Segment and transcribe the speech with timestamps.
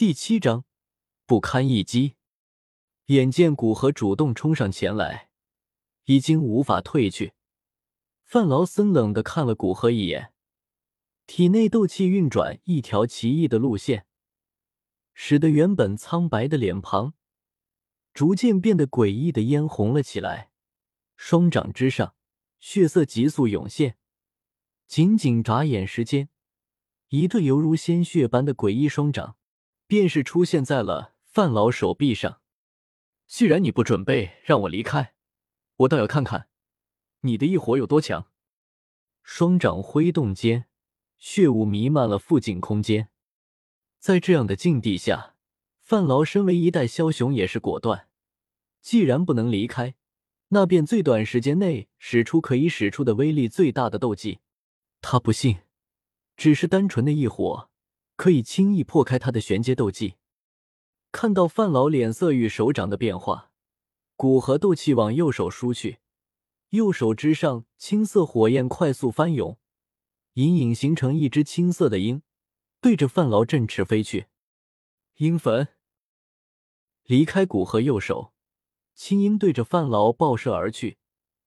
[0.00, 0.64] 第七章
[1.26, 2.16] 不堪一击。
[3.08, 5.28] 眼见古河主动冲上前来，
[6.06, 7.34] 已经无法退去。
[8.24, 10.32] 范劳森冷的看了古河一眼，
[11.26, 14.06] 体内斗气运转一条奇异的路线，
[15.12, 17.12] 使得原本苍白的脸庞
[18.14, 20.50] 逐渐变得诡异的嫣红了起来。
[21.14, 22.14] 双掌之上，
[22.58, 23.98] 血色急速涌现，
[24.86, 26.30] 仅仅眨眼时间。
[27.08, 29.36] 一对犹如鲜血般的诡异双掌，
[29.90, 32.40] 便是出现在了范老手臂上。
[33.26, 35.14] 既然你不准备让我离开，
[35.78, 36.46] 我倒要看看
[37.22, 38.28] 你的异火有多强。
[39.24, 40.66] 双掌挥动间，
[41.18, 43.08] 血雾弥漫了附近空间。
[43.98, 45.34] 在这样的境地下，
[45.80, 48.06] 范劳身为一代枭雄也是果断。
[48.80, 49.96] 既然不能离开，
[50.50, 54.38] 那便最短时间内使出可以使出的威力最大的斗技。
[55.00, 55.58] 他不信。
[56.36, 57.69] 只是单纯的一火，
[58.20, 60.16] 可以轻易破开他的玄阶斗技。
[61.10, 63.50] 看到范老脸色与手掌的变化，
[64.14, 66.00] 古河斗气往右手输去，
[66.68, 69.56] 右手之上青色火焰快速翻涌，
[70.34, 72.20] 隐隐形成一只青色的鹰，
[72.82, 74.26] 对着范劳振翅飞去。
[75.16, 75.68] 鹰粉
[77.04, 78.34] 离开古河右手，
[78.94, 80.98] 青鹰对着范劳爆射而去，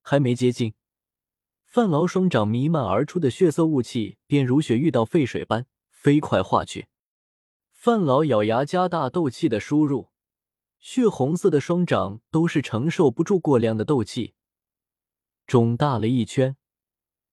[0.00, 0.72] 还没接近。
[1.66, 5.66] 范劳双掌弥漫而出的血色雾气，便如雪遇到沸水般
[6.02, 6.88] 飞快化去。
[7.70, 10.08] 范老咬牙加大斗气的输入，
[10.80, 14.34] 血红色的双掌都是承受不住过量的斗气，
[15.46, 16.56] 肿大了一圈，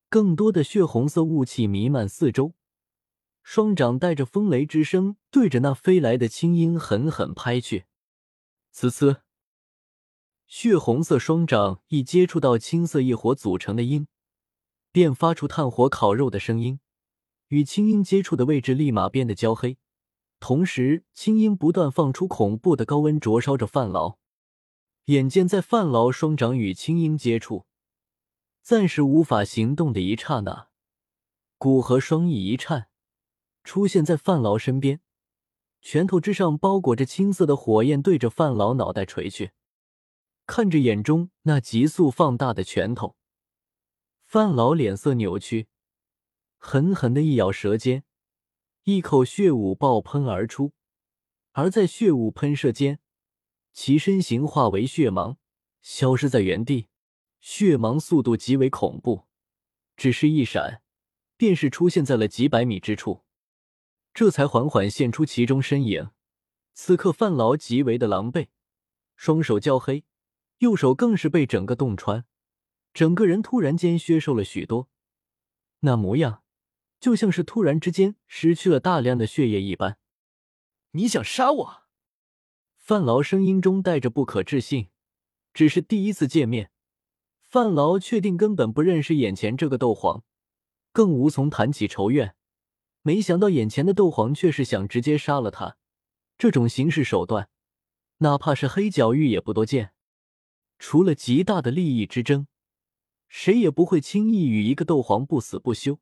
[0.07, 2.53] 更多的血红色雾气弥漫四周。
[3.41, 7.85] 双掌带着风雷之声，对着那飞来的青鹰狠狠拍去。
[8.71, 9.21] 呲呲，
[10.45, 14.05] 血红色双掌一接触到青色异火组成的鹰。
[14.91, 16.79] 便发出炭火烤肉的声音，
[17.49, 19.77] 与青鹰接触的位置立马变得焦黑，
[20.39, 24.17] 同时青鹰不断放出恐怖的高温灼烧着范劳。
[25.05, 27.65] 眼见在范劳双掌与青鹰接触，
[28.61, 30.67] 暂时无法行动的一刹那，
[31.57, 32.89] 古河双翼一颤，
[33.63, 35.01] 出现在范劳身边，
[35.81, 39.51] 拳头之上包裹着青色的火焰，对着范劳脑袋锤去。
[40.45, 43.15] 看着眼中那急速放大的拳头。
[44.23, 45.67] 范老脸色扭曲，
[46.59, 48.03] 狠狠的一咬舌尖，
[48.83, 50.73] 一口血雾爆喷而出。
[51.53, 52.99] 而在血雾喷射间，
[53.73, 55.37] 其身形化为血芒，
[55.81, 56.87] 消失在原地。
[57.39, 59.25] 血芒速度极为恐怖，
[59.95, 60.81] 只是一闪，
[61.37, 63.23] 便是出现在了几百米之处。
[64.13, 66.11] 这才缓缓现出其中身影。
[66.73, 68.49] 此刻范老极为的狼狈，
[69.15, 70.03] 双手焦黑，
[70.57, 72.25] 右手更是被整个洞穿。
[72.93, 74.89] 整个人突然间削瘦了许多，
[75.79, 76.43] 那模样
[76.99, 79.97] 就像是突然之间失去了大量的血液一般。
[80.91, 81.83] 你想杀我？
[82.75, 84.89] 范劳声音中带着不可置信。
[85.53, 86.71] 只是第一次见面，
[87.41, 90.23] 范劳确定根本不认识眼前这个斗皇，
[90.91, 92.35] 更无从谈起仇怨。
[93.01, 95.77] 没想到眼前的斗皇却是想直接杀了他，
[96.37, 97.49] 这种行事手段，
[98.19, 99.91] 哪怕是黑角域也不多见。
[100.77, 102.47] 除了极大的利益之争。
[103.31, 105.99] 谁也不会轻易与一个斗皇不死不休，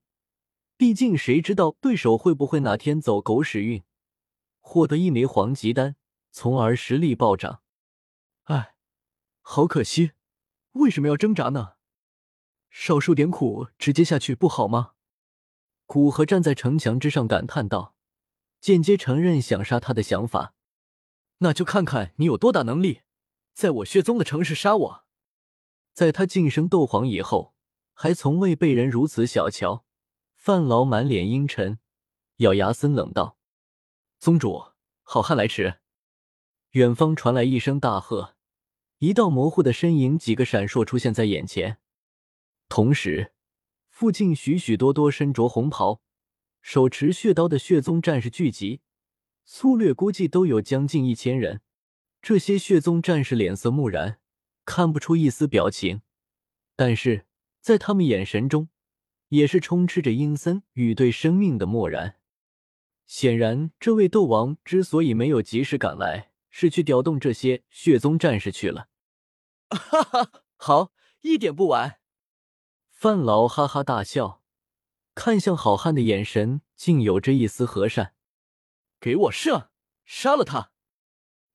[0.78, 3.84] 毕竟谁知道对手会不会哪天走狗屎运，
[4.60, 5.96] 获得一枚黄级丹，
[6.32, 7.64] 从而实力暴涨。
[8.44, 8.76] 哎，
[9.42, 10.12] 好可惜，
[10.74, 11.74] 为什么要挣扎呢？
[12.70, 14.92] 少受点苦，直接下去不好吗？
[15.88, 17.96] 古河站在城墙之上感叹道，
[18.60, 20.54] 间接承认想杀他的想法。
[21.40, 23.02] 那就看看你有多大能力，
[23.56, 25.06] 在我血宗的城市杀我。
[25.94, 27.56] 在他晋升斗皇以后，
[27.94, 29.87] 还从未被人如此小瞧。
[30.48, 31.78] 范劳满脸阴沉，
[32.38, 33.38] 咬牙森冷道
[34.18, 34.68] ：“宗主，
[35.04, 35.82] 好汉来迟！”
[36.72, 38.38] 远方传来一声大喝，
[39.00, 41.80] 一道模糊的身影，几个闪烁出现在眼前。
[42.70, 43.34] 同时，
[43.90, 46.02] 附近许许多多身着红袍、
[46.62, 48.80] 手持血刀的血宗战士聚集，
[49.44, 51.60] 粗略估计都有将近一千人。
[52.22, 54.22] 这些血宗战士脸色木然。
[54.64, 56.04] 看不出一丝表情，
[56.78, 57.26] 但是
[57.60, 58.70] 在他们眼神中，
[59.30, 62.16] 也是充斥着阴森与对生命的漠然。
[63.06, 68.90] 显然，这位斗王之所以没有及时赶来，是去调动这些血宗战士去了。
[69.70, 70.92] 哈哈，好，
[71.22, 72.00] 一点不晚。
[72.90, 74.42] 范老哈哈大笑，
[75.16, 78.14] 看向好汉的眼神竟有着一丝和善。
[79.00, 79.70] 给我射，
[80.04, 80.72] 杀了他！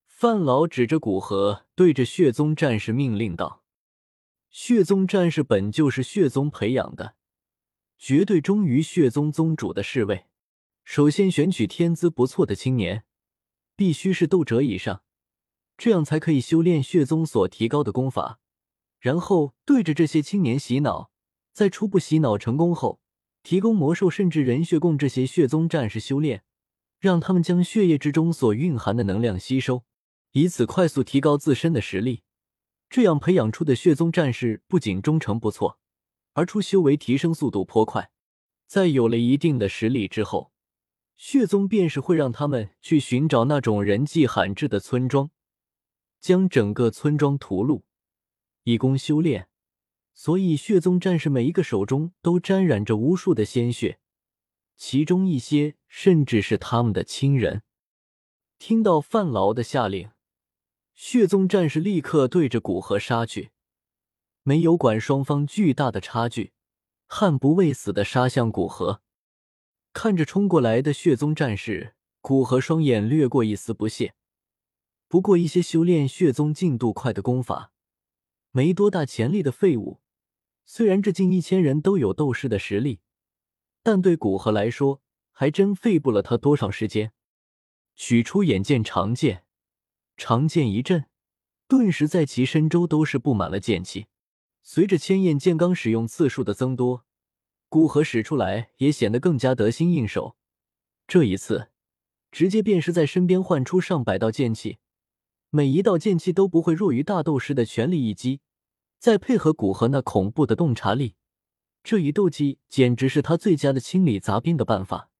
[0.06, 3.64] 范老指着古河，对着血宗战士命令道
[4.48, 7.16] ：“血宗战士本就是血宗培养的，
[8.04, 10.26] 绝对忠于血宗宗主的侍卫。
[10.82, 13.04] 首先选取天资不错的青年，
[13.76, 15.04] 必须是斗者以上，
[15.78, 18.40] 这样才可以修炼血宗所提高的功法。
[18.98, 21.12] 然后对着这些青年洗脑，
[21.52, 23.00] 在初步洗脑成功后，
[23.44, 26.42] 提供魔兽甚至人血供这些血宗战士修炼，
[26.98, 29.84] 让他们将血液之中所蕴含的能量吸收，
[30.32, 32.24] 以此快速提高自身的实力。
[32.90, 35.78] 这样培养出的血宗战士不仅忠诚不错，
[36.32, 38.10] 而出修为提升速度颇快。
[38.66, 40.52] 在有了一定的实力之后，
[41.16, 45.30] 血宗便是会让他们去寻找那种人迹罕至的村庄，
[46.20, 47.82] 将整个村庄屠戮。
[48.64, 49.48] 以供修炼，
[50.14, 53.98] 所以血宗战士每一个手中都沾染着无数的鲜血，
[54.76, 57.62] 其中一些甚至是他们的亲人。
[58.58, 60.10] 听到范劳的下令，
[60.94, 63.51] 血宗战士立刻对着古河杀去，
[64.44, 66.52] 没有管双方巨大的差距，
[67.06, 69.00] 悍不畏死的杀向古河。
[69.92, 74.14] 看着冲过来的血宗战士，古河双眼掠过一丝不屑。
[75.06, 77.72] 不过，一些修炼血宗进度快的功法。
[78.50, 80.00] 没多大潜力的废物，
[80.64, 83.00] 虽然这近一千人都有斗士的实力，
[83.82, 85.00] 但对古河来说，
[85.30, 87.12] 还真费不了他多少时间。
[87.94, 89.44] 取出眼剑长剑，
[90.16, 91.04] 长剑一震，
[91.68, 94.06] 顿时在其身周都是布满了剑气。
[94.62, 97.04] 随着千焰剑罡使用次数的增多，
[97.68, 100.36] 古河使出来也显得更加得心应手。
[101.06, 101.70] 这一次，
[102.30, 104.78] 直接便是在身边唤出上百道剑气。
[105.50, 108.40] 每一道剑气都不会弱于大斗师的全力一击，
[108.98, 111.16] 再配合古河那恐怖的洞察力，
[111.82, 115.10] 这一斗技简直是他最佳的清理杂兵的办法。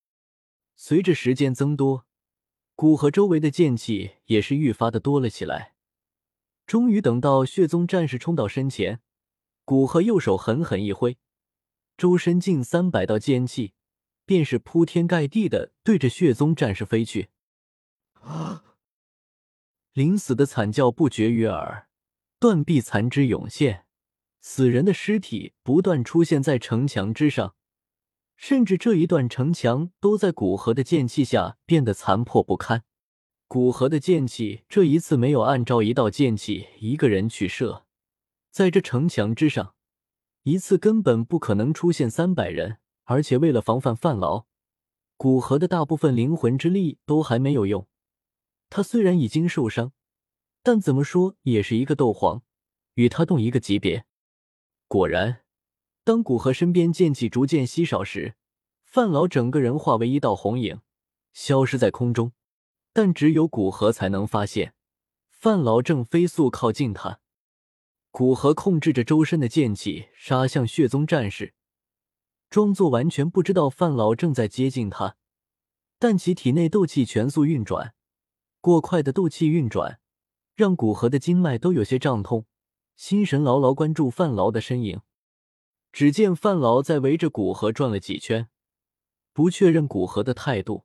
[0.75, 2.07] 随着时间增多，
[2.75, 5.75] 古河周围的剑气也是愈发的多了起来。
[6.67, 9.01] 终于等到血宗战士冲到身前，
[9.65, 11.17] 古河右手狠狠一挥，
[11.97, 13.75] 周身近三百道剑气
[14.27, 17.29] 便是铺天盖地的对着血宗战士飞去。
[18.21, 18.65] 啊！
[19.93, 21.89] 临死的惨叫不绝于耳，
[22.39, 23.85] 断臂残肢涌现，
[24.41, 27.55] 死人的尸体不断出现在城墙之上，
[28.35, 32.85] 甚至这一段城墙都在古河的剑气下变得残破不堪。
[33.47, 37.85] 古河的剑气这一次没有按照一道剑气一个人去射，
[38.53, 39.75] 在这城墙之上，
[40.43, 44.45] 一次根本不可能出现三百人，而且为了防范范牢，
[45.17, 47.89] 古河的大部分灵魂之力都还没有用。
[48.69, 49.93] 他虽然已经受伤，
[50.63, 52.43] 但怎么说也是一个斗皇，
[52.93, 54.05] 与他动一个级别。
[54.87, 55.45] 果然，
[56.05, 58.35] 当古河身边剑气逐渐稀少时，
[58.85, 60.83] 范老整个人化为一道红影，
[61.33, 62.33] 消失在空中。
[62.93, 64.75] 但只有古河才能发现，
[65.31, 67.21] 范老正飞速靠近他。
[68.13, 71.55] 古河控制着周身的剑气，杀向血宗战士，
[72.51, 75.17] 装作完全不知道范老正在接近他，
[75.99, 77.95] 但其体内斗气全速运转。
[78.61, 79.99] 过快的斗气运转，
[80.55, 82.45] 让古河的经脉都有些胀痛，
[82.97, 85.01] 心神牢牢关注范劳的身影。
[85.91, 88.51] 只见范劳在围着古河转了几圈，
[89.33, 90.85] 不确认古河的态度，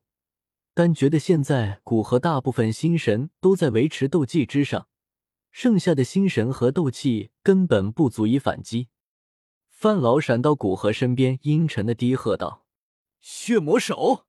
[0.72, 4.88] 但觉得现在古河大部分心神都在维持斗技之上，
[5.60, 8.90] 剩下的心神和斗气根本不足以反击。
[9.68, 12.64] 范老闪到古河身边，阴沉的低喝道
[13.18, 14.26] ：“血魔手。”